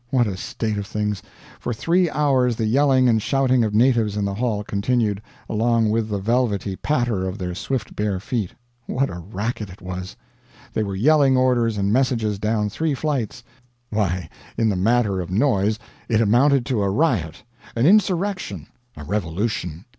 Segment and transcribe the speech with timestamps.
[0.09, 1.21] What a state of things!
[1.59, 6.09] For three hours the yelling and shouting of natives in the hall continued, along with
[6.09, 8.49] the velvety patter of their swift bare feet
[8.87, 10.15] what a racket it was!
[10.73, 13.43] They were yelling orders and messages down three flights.
[13.91, 14.27] Why,
[14.57, 15.77] in the matter of noise
[16.09, 17.43] it amounted to a riot,
[17.75, 19.85] an insurrection, a revolution.